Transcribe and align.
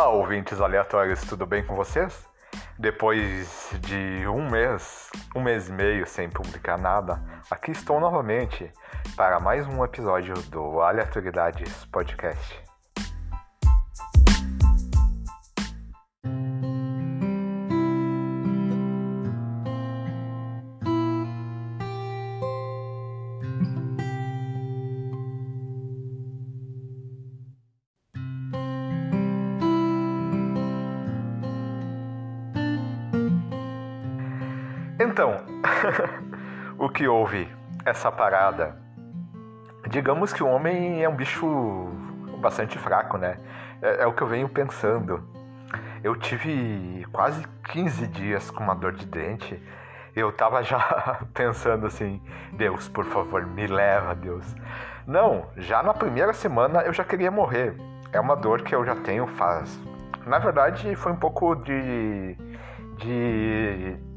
Olá, 0.00 0.08
ouvintes 0.08 0.58
aleatórios, 0.62 1.20
tudo 1.20 1.44
bem 1.44 1.62
com 1.62 1.74
vocês? 1.74 2.26
Depois 2.78 3.70
de 3.80 4.26
um 4.28 4.48
mês, 4.48 5.10
um 5.36 5.42
mês 5.42 5.68
e 5.68 5.72
meio 5.72 6.06
sem 6.06 6.26
publicar 6.30 6.78
nada, 6.78 7.22
aqui 7.50 7.72
estou 7.72 8.00
novamente 8.00 8.72
para 9.14 9.38
mais 9.38 9.66
um 9.66 9.84
episódio 9.84 10.32
do 10.44 10.80
Aleatoriedades 10.80 11.84
Podcast. 11.92 12.69
Que 37.00 37.08
houve? 37.08 37.48
Essa 37.82 38.12
parada. 38.12 38.76
Digamos 39.88 40.34
que 40.34 40.42
o 40.42 40.46
homem 40.46 41.02
é 41.02 41.08
um 41.08 41.16
bicho 41.16 41.88
bastante 42.42 42.78
fraco, 42.78 43.16
né? 43.16 43.38
É, 43.80 44.02
é, 44.02 44.06
o 44.06 44.12
que 44.12 44.20
eu 44.20 44.26
venho 44.26 44.46
pensando. 44.50 45.26
Eu 46.04 46.14
tive 46.14 47.06
quase 47.10 47.42
15 47.72 48.06
dias 48.08 48.50
com 48.50 48.62
uma 48.62 48.74
dor 48.74 48.92
de 48.92 49.06
dente. 49.06 49.58
Eu 50.14 50.30
tava 50.30 50.62
já 50.62 51.20
pensando 51.32 51.86
assim: 51.86 52.22
Deus, 52.52 52.86
por 52.86 53.06
favor, 53.06 53.46
me 53.46 53.66
leva, 53.66 54.14
Deus. 54.14 54.54
Não, 55.06 55.46
já 55.56 55.82
na 55.82 55.94
primeira 55.94 56.34
semana 56.34 56.82
eu 56.82 56.92
já 56.92 57.02
queria 57.02 57.30
morrer. 57.30 57.74
É 58.12 58.20
uma 58.20 58.36
dor 58.36 58.60
que 58.60 58.74
eu 58.74 58.84
já 58.84 58.94
tenho 58.96 59.26
faz. 59.26 59.80
Na 60.26 60.38
verdade, 60.38 60.94
foi 60.96 61.12
um 61.12 61.16
pouco 61.16 61.54
de. 61.54 62.36
de 62.98 64.09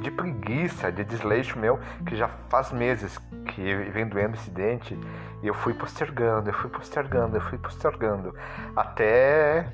de 0.00 0.10
preguiça, 0.10 0.90
de 0.92 1.04
desleixo 1.04 1.58
meu, 1.58 1.78
que 2.06 2.16
já 2.16 2.28
faz 2.48 2.72
meses 2.72 3.18
que 3.46 3.74
vem 3.92 4.06
doendo 4.06 4.34
esse 4.34 4.50
dente, 4.50 4.98
e 5.42 5.46
eu 5.46 5.54
fui 5.54 5.74
postergando, 5.74 6.50
eu 6.50 6.54
fui 6.54 6.70
postergando, 6.70 7.36
eu 7.36 7.40
fui 7.40 7.58
postergando, 7.58 8.34
até, 8.74 9.66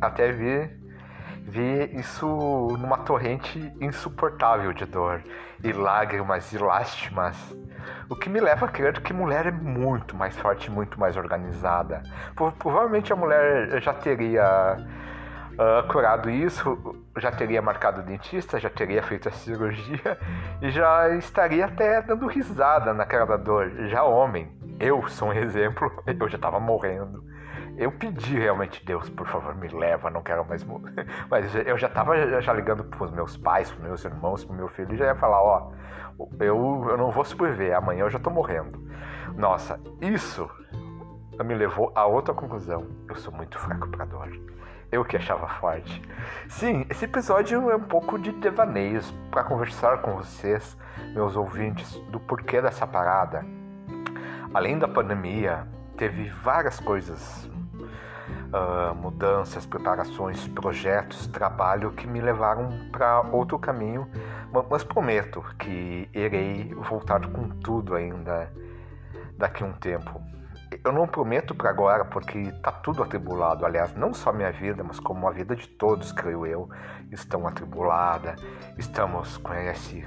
até 0.00 0.30
vir, 0.32 0.78
ver 1.42 1.94
isso 1.94 2.26
numa 2.78 2.98
torrente 2.98 3.72
insuportável 3.80 4.72
de 4.72 4.84
dor, 4.84 5.22
e 5.62 5.72
lágrimas 5.72 6.52
e 6.52 6.58
lástimas. 6.58 7.36
O 8.08 8.16
que 8.16 8.28
me 8.28 8.40
leva 8.40 8.66
a 8.66 8.68
crer 8.68 9.00
que 9.00 9.12
mulher 9.12 9.46
é 9.46 9.50
muito 9.50 10.16
mais 10.16 10.36
forte, 10.36 10.70
muito 10.70 10.98
mais 10.98 11.16
organizada. 11.16 12.02
Provavelmente 12.58 13.12
a 13.12 13.16
mulher 13.16 13.80
já 13.80 13.92
teria 13.92 14.76
uh, 15.58 15.86
curado 15.88 16.30
isso, 16.30 16.96
já 17.18 17.30
teria 17.30 17.60
marcado 17.60 18.00
o 18.00 18.04
dentista, 18.04 18.58
já 18.58 18.70
teria 18.70 19.02
feito 19.02 19.28
a 19.28 19.32
cirurgia 19.32 20.18
e 20.62 20.70
já 20.70 21.08
estaria 21.16 21.66
até 21.66 22.02
dando 22.02 22.26
risada 22.26 22.92
na 22.92 23.04
cara 23.04 23.26
da 23.26 23.36
dor. 23.36 23.70
Já 23.88 24.02
homem, 24.04 24.50
eu 24.78 25.06
sou 25.08 25.28
um 25.28 25.32
exemplo, 25.32 25.90
eu 26.06 26.28
já 26.28 26.36
estava 26.36 26.60
morrendo. 26.60 27.24
Eu 27.76 27.92
pedi 27.92 28.38
realmente, 28.38 28.82
Deus, 28.84 29.10
por 29.10 29.26
favor, 29.26 29.54
me 29.54 29.68
leva, 29.68 30.08
não 30.08 30.22
quero 30.22 30.46
mais 30.46 30.64
morrer. 30.64 31.06
Mas 31.30 31.54
eu 31.54 31.76
já 31.76 31.88
estava 31.88 32.40
já 32.40 32.52
ligando 32.52 32.84
para 32.84 33.04
os 33.04 33.10
meus 33.10 33.36
pais, 33.36 33.70
para 33.70 33.86
meus 33.86 34.04
irmãos, 34.04 34.44
para 34.44 34.56
meu 34.56 34.68
filho, 34.68 34.94
e 34.94 34.96
já 34.96 35.06
ia 35.06 35.14
falar, 35.14 35.42
ó, 35.42 35.72
eu, 36.40 36.86
eu 36.88 36.96
não 36.96 37.10
vou 37.10 37.24
sobreviver, 37.24 37.76
amanhã 37.76 38.04
eu 38.04 38.10
já 38.10 38.16
estou 38.16 38.32
morrendo. 38.32 38.86
Nossa, 39.36 39.78
isso 40.00 40.48
me 41.44 41.54
levou 41.54 41.92
a 41.94 42.06
outra 42.06 42.32
conclusão. 42.32 42.86
Eu 43.08 43.16
sou 43.16 43.32
muito 43.32 43.58
fraco 43.58 43.88
para 43.88 44.06
dor. 44.06 44.30
Eu 44.90 45.04
que 45.04 45.16
achava 45.16 45.48
forte. 45.48 46.00
Sim, 46.48 46.86
esse 46.88 47.04
episódio 47.04 47.70
é 47.70 47.76
um 47.76 47.82
pouco 47.82 48.18
de 48.18 48.30
devaneios 48.32 49.12
para 49.30 49.42
conversar 49.42 49.98
com 49.98 50.14
vocês, 50.14 50.76
meus 51.12 51.34
ouvintes, 51.34 51.96
do 52.10 52.20
porquê 52.20 52.62
dessa 52.62 52.86
parada. 52.86 53.44
Além 54.54 54.78
da 54.78 54.86
pandemia, 54.86 55.66
teve 55.96 56.28
várias 56.28 56.78
coisas, 56.78 57.46
uh, 57.46 58.94
mudanças, 58.94 59.66
preparações, 59.66 60.46
projetos, 60.48 61.26
trabalho 61.26 61.90
que 61.90 62.06
me 62.06 62.20
levaram 62.20 62.88
para 62.92 63.22
outro 63.32 63.58
caminho, 63.58 64.08
mas 64.70 64.84
prometo 64.84 65.42
que 65.58 66.08
irei 66.14 66.72
voltar 66.74 67.26
com 67.26 67.48
tudo 67.48 67.94
ainda 67.94 68.52
daqui 69.36 69.64
a 69.64 69.66
um 69.66 69.72
tempo 69.72 70.22
eu 70.86 70.92
não 70.92 71.06
prometo 71.06 71.52
para 71.52 71.68
agora, 71.68 72.04
porque 72.04 72.52
tá 72.62 72.70
tudo 72.70 73.02
atribulado. 73.02 73.66
Aliás, 73.66 73.94
não 73.96 74.14
só 74.14 74.32
minha 74.32 74.52
vida, 74.52 74.84
mas 74.84 75.00
como 75.00 75.26
a 75.28 75.32
vida 75.32 75.56
de 75.56 75.66
todos, 75.66 76.12
creio 76.12 76.46
eu, 76.46 76.70
estão 77.10 77.46
atribulada. 77.46 78.36
Estamos 78.78 79.36
com 79.36 79.52
esse 79.52 80.06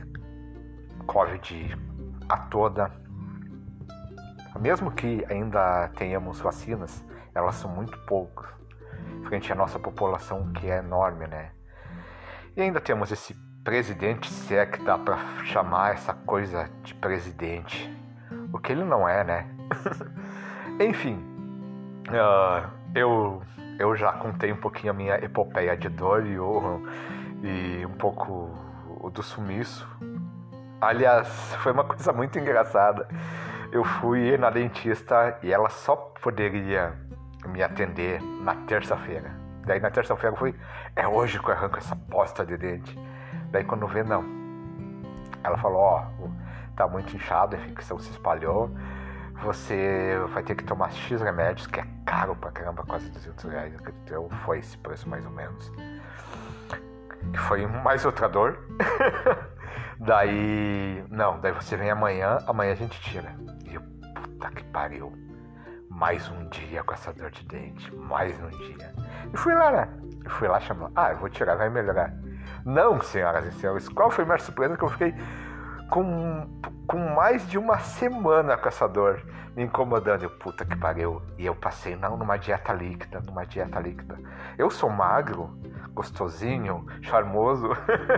Covid 1.06 1.78
a 2.30 2.38
toda. 2.38 2.90
Mesmo 4.58 4.92
que 4.92 5.26
ainda 5.30 5.90
tenhamos 5.90 6.40
vacinas, 6.40 7.04
elas 7.36 7.56
são 7.56 7.70
muito 7.70 7.98
poucas 8.06 8.50
frente 9.26 9.52
à 9.52 9.56
nossa 9.56 9.78
população 9.78 10.52
que 10.54 10.70
é 10.70 10.78
enorme, 10.78 11.28
né? 11.28 11.52
E 12.56 12.62
ainda 12.62 12.80
temos 12.80 13.12
esse 13.12 13.34
presidente, 13.64 14.32
se 14.32 14.56
é 14.56 14.66
que 14.66 14.82
dá 14.84 14.98
para 14.98 15.18
chamar 15.46 15.94
essa 15.94 16.14
coisa 16.14 16.70
de 16.84 16.96
presidente. 16.96 17.94
O 18.52 18.60
que 18.60 18.72
ele 18.72 18.84
não 18.84 19.08
é, 19.08 19.24
né? 19.24 19.56
Enfim, 20.80 21.22
uh, 22.08 22.70
eu, 22.96 23.42
eu 23.78 23.94
já 23.98 24.14
contei 24.14 24.54
um 24.54 24.56
pouquinho 24.56 24.94
a 24.94 24.96
minha 24.96 25.16
epopeia 25.16 25.76
de 25.76 25.90
dor 25.90 26.26
e, 26.26 26.40
o, 26.40 26.82
e 27.44 27.86
um 27.86 27.98
pouco 27.98 28.50
do 29.14 29.22
sumiço. 29.22 29.86
Aliás, 30.80 31.28
foi 31.60 31.74
uma 31.74 31.84
coisa 31.84 32.14
muito 32.14 32.40
engraçada. 32.40 33.10
Eu 33.74 33.84
fui 33.84 34.38
na 34.38 34.50
dentista 34.50 35.38
e 35.44 35.52
ela 35.52 35.70
só 35.70 35.98
poderia 35.98 36.94
me 37.46 37.62
atender 37.62 38.22
na 38.42 38.56
terça-feira. 38.56 39.38
Daí 39.66 39.82
na 39.82 39.92
terça-feira 39.92 40.34
eu 40.34 40.40
fui, 40.40 40.56
é 40.96 41.06
hoje 41.06 41.40
que 41.40 41.50
eu 41.50 41.54
arranco 41.54 41.78
essa 41.78 41.96
posta 42.10 42.46
de 42.46 42.56
dente. 42.56 42.98
Daí 43.52 43.66
quando 43.66 43.86
vê, 43.86 44.02
não. 44.02 44.24
Ela 45.44 45.58
falou, 45.58 45.82
ó, 45.82 46.06
oh, 46.22 46.30
tá 46.78 46.88
muito 46.88 47.14
inchado, 47.14 47.58
a 47.58 47.60
infecção 47.60 48.00
se 48.00 48.12
espalhou 48.12 48.72
você 49.42 50.20
vai 50.34 50.44
ter 50.44 50.56
que 50.56 50.64
tomar 50.64 50.92
X 50.92 51.22
remédios, 51.22 51.68
que 51.68 51.80
é 51.80 51.88
caro 52.06 52.36
pra 52.36 52.52
caramba, 52.52 52.84
quase 52.84 53.10
200 53.10 53.44
reais, 53.46 53.76
acredito 53.76 54.30
foi 54.46 54.60
esse 54.60 54.78
preço 54.78 55.08
mais 55.08 55.26
ou 55.26 55.32
menos. 55.32 55.72
Que 57.32 57.38
foi 57.38 57.66
mais 57.66 58.06
outra 58.06 58.28
dor. 58.28 58.60
daí, 60.00 61.04
não, 61.10 61.40
daí 61.40 61.52
você 61.52 61.76
vem 61.78 61.90
amanhã, 61.90 62.38
amanhã 62.48 62.72
a 62.72 62.76
gente 62.76 63.00
tira. 63.02 63.36
E 63.66 63.76
eu, 63.76 63.82
puta 64.16 64.50
que 64.52 64.64
pariu. 64.66 65.14
Mais 65.90 66.30
um 66.30 66.48
dia 66.50 66.84
com 66.84 66.94
essa 66.94 67.12
dor 67.12 67.30
de 67.30 67.44
dente, 67.46 67.94
mais 67.94 68.40
um 68.40 68.50
dia. 68.50 68.94
E 69.34 69.38
fui 69.38 69.54
lá, 69.54 69.72
né? 69.72 69.90
E 70.26 70.30
fui 70.30 70.48
lá 70.48 70.60
chamando, 70.60 70.94
ah, 70.96 71.12
eu 71.12 71.18
vou 71.18 71.30
tirar, 71.30 71.56
vai 71.56 71.70
melhorar. 71.70 72.14
Não, 72.66 73.02
senhoras 73.02 73.46
e 73.46 73.52
senhores, 73.60 73.90
qual 73.90 74.10
foi 74.10 74.24
a 74.24 74.28
minha 74.28 74.40
surpresa 74.40 74.78
que 74.78 74.84
eu 74.84 74.90
fiquei 74.90 75.14
com, 75.90 76.48
com 76.88 76.98
mais 77.16 77.48
de 77.50 77.58
uma 77.58 77.80
semana 77.80 78.58
com 78.58 78.68
essa 78.68 78.88
dor 78.88 79.22
me 79.56 79.64
incomodando. 79.64 80.24
Eu, 80.24 80.30
puta 80.30 80.64
que 80.66 80.76
pariu. 80.76 81.22
E 81.38 81.46
eu 81.46 81.56
passei 81.56 81.96
não 81.96 82.16
numa 82.16 82.38
dieta 82.38 82.72
líquida, 82.74 83.22
numa 83.22 83.46
dieta 83.46 83.80
líquida. 83.80 84.18
Eu 84.58 84.70
sou 84.70 84.90
magro, 84.90 85.50
gostosinho, 85.94 86.86
charmoso, 87.02 87.70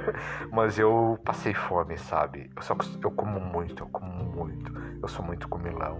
mas 0.51 0.77
eu 0.77 1.17
passei 1.25 1.53
fome, 1.53 1.97
sabe? 1.97 2.51
Eu, 2.55 2.61
só, 2.61 2.75
eu 3.01 3.11
como 3.11 3.39
muito, 3.39 3.83
eu 3.83 3.87
como 3.87 4.23
muito. 4.23 4.71
Eu 5.01 5.07
sou 5.07 5.25
muito 5.25 5.47
comilão. 5.47 5.99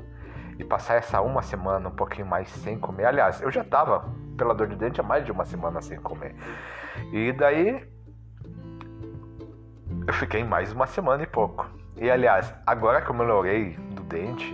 E 0.60 0.64
passar 0.64 0.96
essa 0.96 1.22
uma 1.22 1.42
semana, 1.42 1.90
um 1.90 1.96
pouquinho 1.96 2.28
mais 2.28 2.50
sem 2.50 2.78
comer. 2.78 3.06
Aliás, 3.06 3.42
eu 3.42 3.50
já 3.50 3.64
tava 3.64 4.06
pela 4.38 4.54
dor 4.54 4.68
de 4.68 4.76
dente 4.76 5.00
há 5.00 5.04
mais 5.04 5.26
de 5.26 5.32
uma 5.32 5.46
semana 5.46 5.82
sem 5.82 5.98
comer. 6.00 6.36
E 7.12 7.32
daí 7.32 7.88
eu 10.12 10.16
fiquei 10.16 10.44
mais 10.44 10.74
uma 10.74 10.86
semana 10.86 11.24
e 11.24 11.26
pouco. 11.26 11.66
E 11.96 12.12
aliás, 12.12 12.54
agora 12.68 13.02
que 13.02 13.10
eu 13.10 13.16
melhorei 13.16 13.78
do 13.92 14.04
dente, 14.04 14.54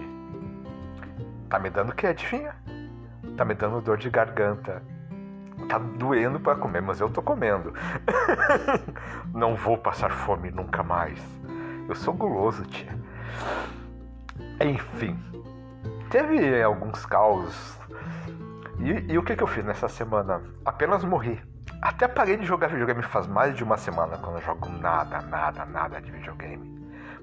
tá 1.50 1.58
me 1.58 1.72
dando 1.72 1.96
que? 1.96 2.06
Adivinha? 2.06 2.54
Tá 3.36 3.44
me 3.44 3.56
dando 3.56 3.82
dor 3.82 3.98
de 3.98 4.08
garganta. 4.08 4.84
Tá 5.68 5.80
doendo 5.80 6.40
para 6.40 6.60
comer, 6.60 6.84
mas 6.84 7.00
eu 7.00 7.10
tô 7.10 7.24
comendo. 7.24 7.74
Não 9.34 9.56
vou 9.56 9.80
passar 9.80 10.12
fome 10.12 10.52
nunca 10.52 10.84
mais. 10.84 11.20
Eu 11.90 11.96
sou 11.96 12.14
guloso, 12.14 12.64
tia. 12.66 12.96
Enfim, 14.62 15.18
teve 16.12 16.62
alguns 16.62 17.04
causos. 17.04 17.80
E, 18.80 19.12
e 19.12 19.18
o 19.18 19.24
que, 19.24 19.36
que 19.36 19.42
eu 19.42 19.48
fiz 19.48 19.66
nessa 19.66 19.90
semana? 19.90 20.40
Apenas 20.64 21.04
morri. 21.04 21.42
Até 21.82 22.08
parei 22.08 22.38
de 22.38 22.46
jogar 22.46 22.68
videogame 22.68 23.04
faz 23.04 23.28
mais 23.28 23.56
de 23.56 23.64
uma 23.64 23.78
semana, 23.78 24.18
quando 24.18 24.38
eu 24.38 24.42
jogo 24.42 24.70
nada, 24.70 25.22
nada, 25.22 25.66
nada 25.66 26.02
de 26.02 26.12
videogame. 26.12 26.78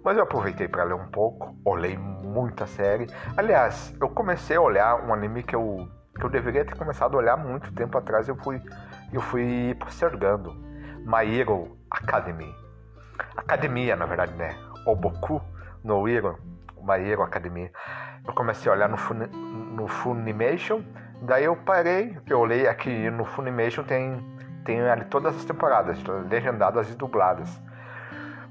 Mas 0.04 0.16
eu 0.16 0.22
aproveitei 0.22 0.68
para 0.68 0.84
ler 0.84 0.94
um 0.94 1.08
pouco, 1.08 1.56
olhei 1.64 1.96
muita 1.96 2.66
série. 2.66 3.06
Aliás, 3.36 3.94
eu 4.00 4.08
comecei 4.08 4.56
a 4.56 4.60
olhar 4.60 5.02
um 5.02 5.12
anime 5.12 5.42
que 5.42 5.56
eu 5.56 5.88
que 6.16 6.24
eu 6.24 6.30
deveria 6.30 6.64
ter 6.64 6.76
começado 6.76 7.14
a 7.14 7.18
olhar 7.18 7.36
muito 7.36 7.72
tempo 7.72 7.98
atrás, 7.98 8.28
eu 8.28 8.36
fui, 8.36 8.62
eu 9.12 9.20
fui 9.20 9.74
postergando. 9.80 10.54
My 11.04 11.26
Hero 11.26 11.76
Academy. 11.90 12.54
Academia, 13.36 13.96
na 13.96 14.06
verdade, 14.06 14.32
né? 14.34 14.56
Oboku 14.86 15.42
no 15.82 16.08
Hero, 16.08 16.38
My 16.80 17.02
Hero 17.04 17.22
Academy. 17.22 17.70
Eu 18.26 18.32
comecei 18.32 18.70
a 18.70 18.74
olhar 18.74 18.88
no, 18.88 18.96
Fun 18.96 19.14
no 19.76 19.86
Funimation, 19.86 20.82
daí 21.22 21.44
eu 21.44 21.56
parei, 21.56 22.16
eu 22.26 22.38
olhei 22.38 22.66
aqui 22.66 23.10
no 23.10 23.24
Funimation 23.24 23.82
tem, 23.82 24.16
tem 24.64 24.80
ali 24.80 25.04
todas 25.04 25.36
as 25.36 25.44
temporadas, 25.44 25.98
legendadas 26.30 26.90
e 26.90 26.96
dubladas. 26.96 27.60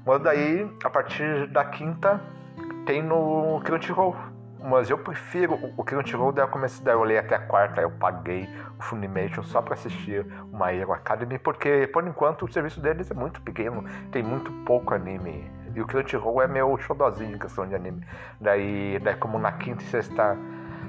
Mas 0.06 0.20
daí, 0.22 0.70
a 0.84 0.90
partir 0.90 1.46
da 1.48 1.64
quinta, 1.64 2.20
tem 2.86 3.02
no 3.02 3.60
Crunchyroll. 3.64 4.14
Mas 4.62 4.88
eu 4.88 4.96
prefiro 4.96 5.58
o 5.76 5.84
Crunchyroll, 5.84 6.32
daí 6.32 6.44
eu 6.44 6.48
comecei, 6.48 6.82
daí 6.84 6.94
eu 6.94 7.00
olhei 7.00 7.18
até 7.18 7.34
a 7.34 7.38
quarta, 7.38 7.82
eu 7.82 7.90
paguei 7.90 8.48
o 8.78 8.82
Funimation 8.82 9.42
só 9.42 9.60
para 9.60 9.74
assistir 9.74 10.26
o 10.50 10.56
My 10.56 10.74
Hero 10.74 10.92
Academy, 10.92 11.38
porque 11.38 11.86
por 11.88 12.06
enquanto 12.06 12.46
o 12.46 12.52
serviço 12.52 12.80
deles 12.80 13.10
é 13.10 13.14
muito 13.14 13.42
pequeno, 13.42 13.84
tem 14.10 14.22
muito 14.22 14.50
pouco 14.64 14.94
anime. 14.94 15.50
E 15.74 15.80
o 15.80 15.86
Crunchyroll 15.86 16.40
é 16.40 16.46
meu 16.46 16.78
xodozinho 16.78 17.34
em 17.34 17.38
questão 17.38 17.66
de 17.66 17.74
anime. 17.74 18.06
Daí, 18.40 18.98
daí 19.00 19.16
como 19.16 19.38
na 19.38 19.52
quinta 19.52 19.82
e 19.82 19.86
sexta 19.86 20.36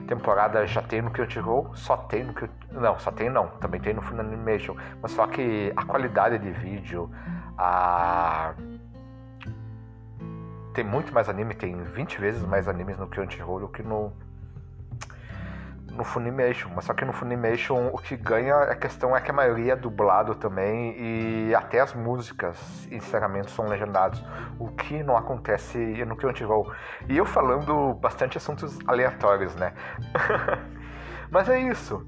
temporada 0.06 0.66
já 0.66 0.81
tem 0.81 1.02
no 1.02 1.12
Crunchyroll, 1.12 1.75
só 1.75 1.98
tem 1.98 2.24
no 2.24 2.34
Não, 2.72 3.00
só 3.00 3.12
tem 3.12 3.30
não, 3.30 3.48
também 3.60 3.81
tem 3.81 3.94
no 3.94 4.02
Funimation. 4.02 4.75
Mas 5.02 5.12
só 5.12 5.28
que 5.28 5.74
a 5.75 5.84
qualidade 5.84 6.38
de 6.40 6.52
vídeo, 6.52 7.10
a 7.57 8.54
tem 10.74 10.84
muito 10.84 11.13
mais 11.13 11.30
anime, 11.30 11.56
tem 11.56 11.84
20 11.84 12.19
vezes 12.19 12.44
mais 12.44 12.68
animes 12.68 12.98
no 12.98 13.07
Crunchyroll 13.07 13.62
do 13.62 13.68
que 13.69 13.81
no 13.81 14.12
no 15.92 16.04
Funimation, 16.04 16.70
mas 16.76 16.86
só 16.86 16.94
que 16.94 17.06
no 17.06 17.14
Funimation 17.14 17.90
o 17.94 17.98
que 17.98 18.16
ganha 18.16 18.56
a 18.56 18.76
questão 18.76 19.16
é 19.16 19.22
que 19.22 19.32
a 19.32 19.34
maioria 19.34 19.74
é 19.74 19.76
dublado 19.76 20.36
também 20.36 20.96
e 20.98 21.56
até 21.56 21.80
as 21.80 21.94
músicas 21.94 22.88
e 22.92 22.96
encerramentos 22.96 23.54
são 23.54 23.68
legendados, 23.68 24.24
o 24.60 24.70
que 24.70 25.04
não 25.04 25.16
acontece 25.16 25.78
no 26.06 26.16
Crunchyroll. 26.16 26.72
E 27.08 27.18
eu 27.18 27.26
falando 27.26 27.94
bastante 27.96 28.38
assuntos 28.38 28.78
aleatórios, 28.88 29.56
né? 29.56 29.74
mas 31.32 31.48
é 31.50 31.60
isso. 31.60 32.06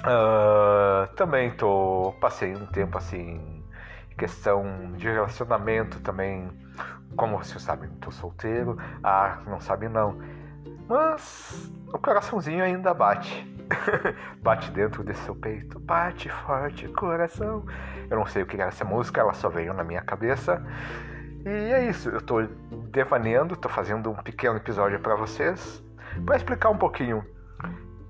Uh, 0.00 1.12
também 1.16 1.50
tô 1.50 2.14
passei 2.20 2.54
um 2.54 2.66
tempo 2.66 2.96
assim 2.96 3.64
questão 4.16 4.92
de 4.96 5.08
relacionamento 5.08 6.00
também 6.00 6.50
como 7.16 7.38
vocês 7.38 7.62
sabem, 7.62 7.90
tô 8.00 8.10
solteiro. 8.10 8.76
Ah, 9.02 9.38
não 9.46 9.60
sabe 9.60 9.88
não. 9.88 10.18
Mas 10.88 11.70
o 11.92 11.98
coraçãozinho 11.98 12.64
ainda 12.64 12.94
bate. 12.94 13.46
bate 14.42 14.70
dentro 14.70 15.04
desse 15.04 15.20
seu 15.22 15.34
peito. 15.34 15.78
Bate 15.78 16.28
forte, 16.30 16.88
coração. 16.88 17.64
Eu 18.10 18.18
não 18.18 18.26
sei 18.26 18.42
o 18.42 18.46
que 18.46 18.56
era 18.56 18.68
essa 18.68 18.84
música, 18.84 19.20
ela 19.20 19.34
só 19.34 19.48
veio 19.48 19.74
na 19.74 19.84
minha 19.84 20.00
cabeça. 20.00 20.64
E 21.44 21.48
é 21.48 21.88
isso, 21.88 22.08
eu 22.08 22.20
tô 22.20 22.42
devaneando, 22.90 23.56
tô 23.56 23.68
fazendo 23.68 24.10
um 24.10 24.16
pequeno 24.16 24.56
episódio 24.56 24.98
para 25.00 25.14
vocês, 25.14 25.82
para 26.24 26.36
explicar 26.36 26.70
um 26.70 26.78
pouquinho. 26.78 27.24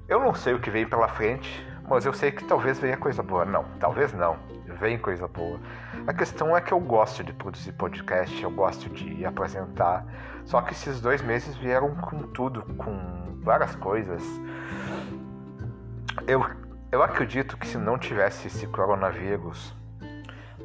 Eu 0.09 0.21
não 0.21 0.35
sei 0.35 0.55
o 0.55 0.61
que 0.61 0.71
vem 0.71 0.89
pela 0.89 1.09
frente, 1.09 1.67
mas 1.89 2.05
eu 2.05 2.13
sei 2.13 2.31
que 2.31 2.45
talvez 2.45 2.79
venha 2.79 2.97
coisa 2.97 3.23
boa. 3.23 3.45
Não, 3.45 3.65
talvez 3.81 4.13
não. 4.13 4.37
Vem 4.79 4.99
coisa 4.99 5.27
boa. 5.27 5.59
A 6.07 6.13
questão 6.13 6.57
é 6.57 6.61
que 6.61 6.73
eu 6.73 6.79
gosto 6.79 7.25
de 7.25 7.33
produzir 7.33 7.73
podcast, 7.73 8.43
eu 8.43 8.51
gosto 8.51 8.89
de 8.91 9.25
apresentar. 9.25 10.05
Só 10.45 10.61
que 10.61 10.73
esses 10.73 11.01
dois 11.01 11.23
meses 11.23 11.57
vieram 11.57 11.95
com 11.97 12.23
tudo, 12.29 12.63
com 12.77 13.41
várias 13.43 13.75
coisas. 13.77 14.23
Eu, 16.27 16.45
eu 16.93 17.03
acredito 17.03 17.57
que 17.57 17.67
se 17.67 17.79
não 17.79 17.99
tivesse 17.99 18.47
esse 18.47 18.67
coronavírus, 18.67 19.75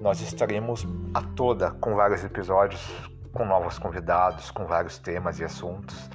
nós 0.02 0.22
estaríamos 0.22 0.86
a 1.14 1.22
toda 1.22 1.72
com 1.72 1.96
vários 1.96 2.24
episódios, 2.24 3.10
com 3.32 3.46
novos 3.46 3.80
convidados, 3.80 4.52
com 4.52 4.66
vários 4.66 5.00
temas 5.00 5.40
e 5.40 5.44
assuntos. 5.44 6.10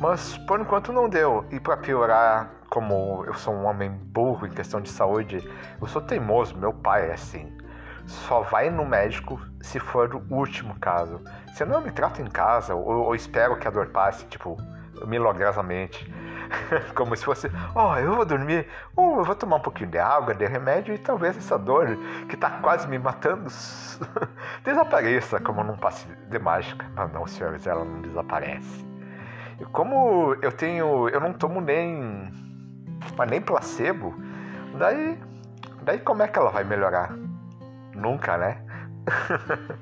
Mas 0.00 0.36
por 0.38 0.60
enquanto 0.60 0.92
não 0.92 1.08
deu. 1.08 1.44
E 1.50 1.58
para 1.58 1.76
piorar, 1.76 2.59
como 2.70 3.24
eu 3.26 3.34
sou 3.34 3.52
um 3.52 3.66
homem 3.66 3.90
burro 3.90 4.46
em 4.46 4.50
questão 4.50 4.80
de 4.80 4.88
saúde, 4.88 5.46
eu 5.80 5.86
sou 5.88 6.00
teimoso, 6.00 6.56
meu 6.56 6.72
pai 6.72 7.10
é 7.10 7.14
assim. 7.14 7.52
Só 8.06 8.40
vai 8.42 8.70
no 8.70 8.86
médico 8.86 9.40
se 9.60 9.78
for 9.78 10.14
o 10.14 10.34
último 10.34 10.78
caso. 10.78 11.20
Se 11.52 11.64
não, 11.64 11.80
me 11.80 11.90
trato 11.90 12.22
em 12.22 12.26
casa, 12.26 12.74
ou, 12.74 13.06
ou 13.06 13.14
espero 13.14 13.58
que 13.58 13.66
a 13.66 13.70
dor 13.70 13.88
passe, 13.88 14.24
tipo, 14.26 14.56
milagrosamente. 15.04 16.10
Como 16.94 17.16
se 17.16 17.24
fosse, 17.24 17.50
ó, 17.74 17.92
oh, 17.92 17.96
eu 17.98 18.14
vou 18.14 18.24
dormir, 18.24 18.66
ou 18.96 19.18
eu 19.18 19.24
vou 19.24 19.34
tomar 19.34 19.56
um 19.56 19.60
pouquinho 19.60 19.90
de 19.90 19.98
água, 19.98 20.34
de 20.34 20.46
remédio, 20.46 20.94
e 20.94 20.98
talvez 20.98 21.36
essa 21.36 21.58
dor 21.58 21.96
que 22.28 22.36
tá 22.36 22.50
quase 22.62 22.88
me 22.88 22.98
matando 22.98 23.50
desapareça 24.64 25.40
como 25.40 25.62
num 25.62 25.76
passe 25.76 26.06
de 26.28 26.38
mágica. 26.38 26.86
Mas 26.94 27.12
não, 27.12 27.26
senhores, 27.26 27.66
ela 27.66 27.84
não 27.84 28.00
desaparece. 28.00 28.84
E 29.60 29.64
como 29.66 30.34
eu 30.40 30.52
tenho. 30.52 31.08
eu 31.08 31.20
não 31.20 31.32
tomo 31.32 31.60
nem 31.60 32.49
mas 33.20 33.30
nem 33.30 33.40
placebo, 33.42 34.14
daí, 34.78 35.22
daí 35.82 35.98
como 35.98 36.22
é 36.22 36.28
que 36.28 36.38
ela 36.38 36.50
vai 36.50 36.64
melhorar? 36.64 37.14
Nunca, 37.94 38.38
né? 38.38 38.64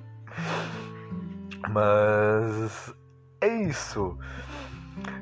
Mas 1.70 2.92
é 3.40 3.46
isso. 3.62 4.18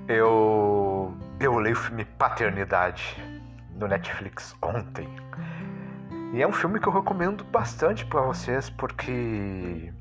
Eu 0.09 1.15
eu 1.39 1.53
olhei 1.53 1.75
o 1.75 1.77
filme 1.77 2.07
Paternidade 2.07 3.23
no 3.75 3.87
Netflix 3.87 4.57
ontem. 4.63 5.07
E 6.33 6.41
é 6.41 6.49
um 6.49 6.53
filme 6.53 6.81
que 6.81 6.89
eu 6.89 6.93
recomendo 6.95 7.45
bastante 7.45 8.07
para 8.07 8.23
vocês 8.23 8.71
porque 8.71 9.93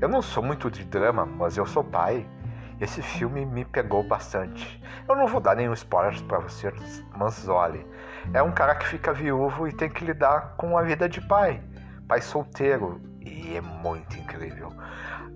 eu 0.00 0.08
não 0.08 0.20
sou 0.20 0.42
muito 0.42 0.68
de 0.68 0.82
drama, 0.84 1.24
mas 1.24 1.56
eu 1.56 1.64
sou 1.64 1.84
pai 1.84 2.26
esse 2.80 3.02
filme 3.02 3.44
me 3.46 3.64
pegou 3.64 4.02
bastante. 4.02 4.82
Eu 5.08 5.16
não 5.16 5.26
vou 5.26 5.40
dar 5.40 5.56
nenhum 5.56 5.72
spoiler 5.72 6.20
para 6.24 6.38
vocês, 6.38 7.04
mas 7.16 7.48
olhe, 7.48 7.86
é 8.32 8.42
um 8.42 8.52
cara 8.52 8.74
que 8.74 8.86
fica 8.86 9.12
viúvo 9.12 9.68
e 9.68 9.72
tem 9.72 9.88
que 9.88 10.04
lidar 10.04 10.54
com 10.56 10.76
a 10.76 10.82
vida 10.82 11.08
de 11.08 11.20
pai, 11.20 11.62
pai 12.08 12.20
solteiro, 12.20 13.00
e 13.20 13.56
é 13.56 13.60
muito 13.60 14.16
incrível. 14.18 14.72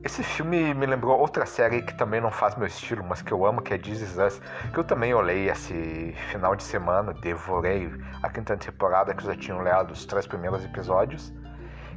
Esse 0.04 0.22
filme 0.22 0.72
me 0.74 0.86
lembrou 0.86 1.18
outra 1.18 1.44
série 1.44 1.82
que 1.82 1.92
também 1.94 2.20
não 2.20 2.30
faz 2.30 2.54
meu 2.54 2.66
estilo, 2.66 3.04
mas 3.04 3.20
que 3.20 3.32
eu 3.32 3.44
amo, 3.44 3.60
que 3.60 3.74
é 3.74 3.78
This 3.78 4.00
Is 4.00 4.16
Us, 4.16 4.40
que 4.72 4.78
eu 4.78 4.84
também 4.84 5.12
olhei 5.12 5.50
esse 5.50 6.14
final 6.30 6.54
de 6.54 6.62
semana, 6.62 7.12
devorei 7.12 7.90
a 8.22 8.30
quinta 8.30 8.56
temporada 8.56 9.12
que 9.12 9.24
eu 9.24 9.34
já 9.34 9.36
tinha 9.36 9.56
olhado 9.56 9.90
os 9.90 10.06
três 10.06 10.26
primeiros 10.26 10.64
episódios. 10.64 11.32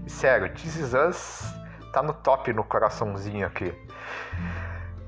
E 0.05 0.09
sério, 0.09 0.51
This 0.51 0.77
Is 0.77 0.93
Us 0.93 1.53
tá 1.93 2.01
no 2.01 2.13
top 2.13 2.51
no 2.53 2.63
coraçãozinho 2.63 3.45
aqui. 3.45 3.71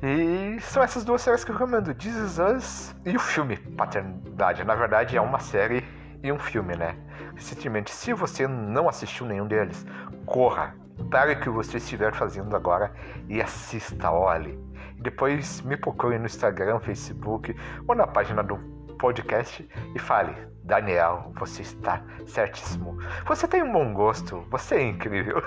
E 0.06 0.60
são 0.60 0.84
essas 0.84 1.06
duas 1.06 1.22
séries 1.22 1.46
que 1.46 1.52
eu 1.52 1.56
recomendo: 1.56 1.94
This 1.94 2.14
Is 2.14 2.38
Us 2.38 2.96
e 3.06 3.16
o 3.16 3.20
filme 3.20 3.56
Paternidade. 3.56 4.62
Na 4.66 4.76
verdade, 4.76 5.16
é 5.16 5.22
uma 5.22 5.40
série 5.40 5.82
e 6.22 6.30
um 6.30 6.38
filme, 6.38 6.76
né? 6.76 6.98
Recentemente, 7.34 7.90
se 7.90 8.12
você 8.12 8.46
não 8.46 8.90
assistiu 8.90 9.26
nenhum 9.26 9.48
deles, 9.48 9.86
corra, 10.26 10.76
pare 11.10 11.32
o 11.32 11.40
que 11.40 11.50
você 11.50 11.78
estiver 11.78 12.14
fazendo 12.14 12.54
agora 12.54 12.94
e 13.30 13.42
assista, 13.42 14.12
olhe. 14.12 14.60
Depois 15.00 15.62
me 15.62 15.78
procure 15.78 16.20
no 16.20 16.26
Instagram, 16.26 16.82
Facebook 16.82 17.56
ou 17.88 17.96
na 17.96 18.06
página 18.06 18.44
do 18.44 18.58
podcast 19.00 19.66
e 19.96 20.00
fale: 20.00 20.36
Daniel, 20.66 21.32
você 21.40 21.62
está 21.62 22.02
certíssimo. 22.28 22.98
Você 23.26 23.48
tem 23.48 23.64
um 23.64 23.72
bom 23.72 23.94
gosto, 23.94 24.46
você 24.52 24.76
é 24.76 24.82
incrível. 24.82 25.42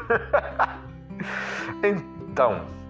então. 1.84 2.85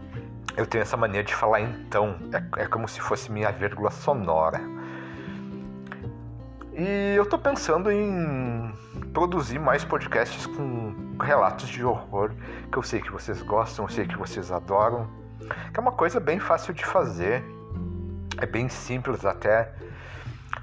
Eu 0.56 0.66
tenho 0.66 0.82
essa 0.82 0.96
mania 0.96 1.22
de 1.22 1.34
falar 1.34 1.60
então, 1.60 2.16
é, 2.32 2.62
é 2.62 2.66
como 2.66 2.88
se 2.88 2.98
fosse 3.00 3.30
minha 3.30 3.50
vírgula 3.52 3.90
sonora. 3.90 4.60
E 6.72 7.14
eu 7.14 7.26
tô 7.26 7.38
pensando 7.38 7.90
em 7.90 8.75
produzir 9.12 9.58
mais 9.58 9.84
podcasts 9.84 10.46
com 10.46 11.16
relatos 11.20 11.68
de 11.68 11.84
horror, 11.84 12.32
que 12.70 12.78
eu 12.78 12.82
sei 12.82 13.00
que 13.00 13.10
vocês 13.10 13.42
gostam, 13.42 13.84
eu 13.84 13.88
sei 13.90 14.06
que 14.06 14.16
vocês 14.16 14.50
adoram. 14.50 15.08
Que 15.72 15.78
é 15.78 15.80
uma 15.80 15.92
coisa 15.92 16.18
bem 16.18 16.38
fácil 16.38 16.72
de 16.72 16.84
fazer. 16.84 17.44
É 18.38 18.46
bem 18.46 18.68
simples 18.68 19.25
até. 19.25 19.72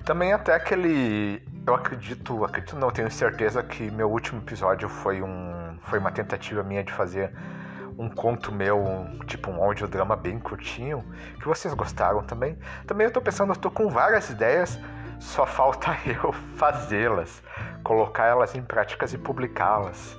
Também 0.05 0.33
até 0.33 0.53
aquele. 0.55 1.41
Eu 1.65 1.75
acredito, 1.75 2.43
acredito 2.43 2.75
não, 2.75 2.91
tenho 2.91 3.09
certeza 3.09 3.63
que 3.63 3.89
meu 3.91 4.09
último 4.11 4.41
episódio 4.41 4.89
foi 4.89 5.21
um. 5.21 5.77
Foi 5.83 5.99
uma 5.99 6.11
tentativa 6.11 6.63
minha 6.63 6.83
de 6.83 6.91
fazer 6.91 7.31
um 7.97 8.09
conto 8.09 8.51
meu, 8.51 8.77
um, 8.77 9.19
tipo 9.19 9.51
um 9.51 9.63
audiodrama 9.63 10.15
bem 10.15 10.39
curtinho, 10.39 11.03
que 11.39 11.47
vocês 11.47 11.73
gostaram 11.73 12.23
também. 12.23 12.57
Também 12.87 13.05
eu 13.05 13.11
tô 13.11 13.21
pensando, 13.21 13.51
eu 13.51 13.55
tô 13.55 13.69
com 13.69 13.89
várias 13.89 14.29
ideias, 14.29 14.79
só 15.19 15.45
falta 15.45 15.97
eu 16.05 16.31
fazê-las, 16.57 17.41
colocar 17.83 18.25
elas 18.25 18.55
em 18.55 18.61
práticas 18.61 19.13
e 19.13 19.17
publicá-las. 19.17 20.17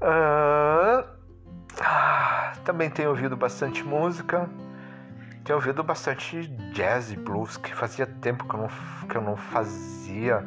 Uh, 0.00 1.04
também 2.64 2.90
tenho 2.90 3.10
ouvido 3.10 3.36
bastante 3.36 3.82
música. 3.82 4.48
tenho 5.44 5.58
ouvido 5.58 5.82
bastante 5.82 6.46
jazz 6.72 7.10
e 7.10 7.16
blues, 7.16 7.56
que 7.56 7.74
fazia 7.74 8.06
tempo 8.06 8.46
que 8.46 8.54
eu 8.54 8.60
não, 8.60 8.68
que 9.08 9.16
eu 9.16 9.22
não 9.22 9.36
fazia. 9.36 10.44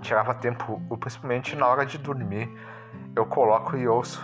Tirava 0.00 0.34
tempo, 0.34 0.80
principalmente 0.98 1.54
na 1.56 1.66
hora 1.66 1.86
de 1.86 1.96
dormir. 1.98 2.50
Eu 3.14 3.24
coloco 3.24 3.76
e 3.76 3.86
ouço. 3.86 4.22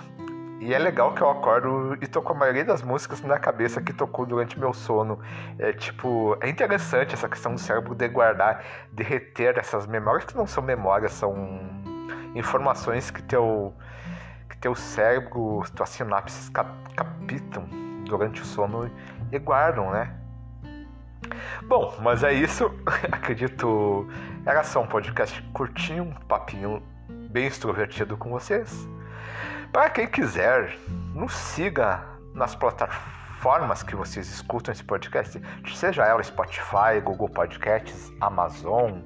E 0.61 0.75
é 0.75 0.79
legal 0.79 1.15
que 1.15 1.23
eu 1.23 1.31
acordo 1.31 1.97
e 2.01 2.07
tô 2.07 2.21
com 2.21 2.33
a 2.33 2.37
maioria 2.37 2.65
das 2.65 2.83
músicas 2.83 3.21
na 3.23 3.39
cabeça 3.39 3.81
que 3.81 3.93
tocou 3.93 4.27
durante 4.27 4.59
meu 4.59 4.73
sono. 4.73 5.21
É 5.59 5.73
tipo, 5.73 6.37
é 6.41 6.49
interessante 6.49 7.15
essa 7.15 7.29
questão 7.29 7.55
do 7.55 7.61
cérebro 7.61 7.95
de 7.95 8.09
guardar, 8.09 8.65
de 8.93 9.03
reter 9.05 9.57
essas 9.57 9.87
memórias 9.87 10.25
que 10.25 10.37
não 10.37 10.47
são 10.47 10.63
memórias, 10.63 11.13
são 11.13 11.61
informações 12.35 13.11
que 13.11 13.23
teu 13.23 13.73
que 14.51 14.57
teu 14.59 14.75
cérebro, 14.75 15.63
tuas 15.77 15.91
sinapses 15.91 16.49
cap 16.49 16.71
captam 16.97 17.69
durante 18.05 18.43
o 18.43 18.45
sono 18.45 18.91
e 19.31 19.39
guardam, 19.39 19.91
né? 19.93 20.13
Bom, 21.69 21.95
mas 22.01 22.25
é 22.25 22.33
isso. 22.33 22.73
Acredito. 23.13 24.09
Era 24.45 24.65
só 24.65 24.83
um 24.83 24.87
podcast 24.87 25.41
curtinho, 25.53 26.05
um 26.05 26.13
papinho 26.27 26.83
bem 27.31 27.47
extrovertido 27.47 28.17
com 28.17 28.31
vocês. 28.31 28.89
Para 29.73 29.91
quem 29.91 30.07
quiser, 30.07 30.77
nos 31.15 31.35
siga 31.35 32.03
nas 32.35 32.55
plataformas 32.55 33.83
que 33.83 33.95
vocês 33.95 34.27
escutam 34.29 34.73
esse 34.73 34.83
podcast, 34.83 35.41
seja 35.75 36.07
ela 36.07 36.23
Spotify, 36.23 37.01
Google 37.05 37.29
Podcasts, 37.29 38.11
Amazon. 38.21 39.01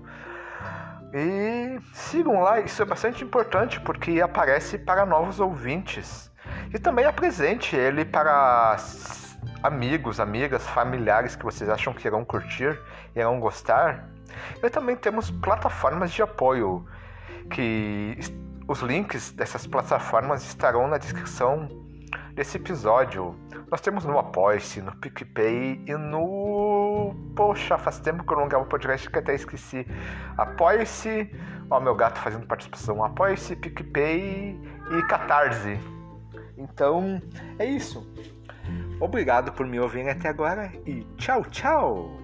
E 1.13 1.79
sigam 1.93 2.41
lá, 2.41 2.61
isso 2.61 2.81
é 2.81 2.85
bastante 2.85 3.25
importante 3.25 3.81
porque 3.81 4.21
aparece 4.21 4.79
para 4.79 5.05
novos 5.05 5.41
ouvintes. 5.41 6.31
E 6.73 6.79
também 6.79 7.07
apresente 7.07 7.75
ele 7.75 8.05
para 8.05 8.77
amigos, 9.63 10.21
amigas, 10.21 10.67
familiares 10.69 11.35
que 11.35 11.45
vocês 11.45 11.69
acham 11.69 11.93
que 11.93 12.07
irão 12.07 12.25
curtir, 12.25 12.81
irão 13.17 13.41
gostar. 13.41 14.09
E 14.63 14.71
também 14.71 14.97
temos 14.97 15.31
plataformas 15.31 16.13
de 16.13 16.23
apoio 16.23 16.87
que 17.51 18.17
os 18.69 18.81
links 18.81 19.33
dessas 19.33 19.67
plataformas 19.67 20.43
estarão 20.45 20.89
na 20.89 20.99
descrição 20.99 21.69
desse 22.35 22.57
episódio. 22.57 23.35
Nós 23.71 23.81
temos 23.81 24.05
no 24.05 24.19
Apoia-se, 24.19 24.81
no 24.83 24.95
PicPay 24.97 25.83
e 25.87 25.95
no. 25.97 27.15
Poxa, 27.35 27.79
faz 27.79 27.99
tempo 27.99 28.25
que 28.25 28.33
eu 28.33 28.39
não 28.39 28.49
gravo 28.49 28.67
podcast 28.67 29.09
que 29.09 29.19
até 29.19 29.35
esqueci. 29.35 29.87
Apoia-se. 30.37 31.31
Ó, 31.71 31.81
meu 31.81 31.95
gato 31.95 32.19
fazendo 32.19 32.47
participação. 32.47 33.03
Apoia-se, 33.03 33.57
PicPay 33.57 34.61
e 34.91 35.03
Catarse. 35.09 35.79
Então, 36.57 37.21
é 37.59 37.65
isso. 37.65 38.07
Obrigado 39.01 39.53
por 39.53 39.67
me 39.67 39.81
ouvirem 39.81 40.11
até 40.11 40.29
agora 40.29 40.71
e 40.87 41.03
tchau, 41.17 41.45
tchau! 41.47 42.22